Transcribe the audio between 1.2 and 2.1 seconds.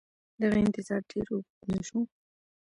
اوږد نه شو.